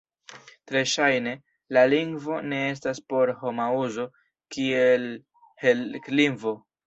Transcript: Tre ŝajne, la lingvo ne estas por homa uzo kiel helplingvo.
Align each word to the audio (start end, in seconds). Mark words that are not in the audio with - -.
Tre 0.69 0.79
ŝajne, 0.91 1.33
la 1.77 1.83
lingvo 1.91 2.39
ne 2.53 2.61
estas 2.71 3.01
por 3.13 3.33
homa 3.43 3.67
uzo 3.81 4.05
kiel 4.55 5.05
helplingvo. 5.65 6.57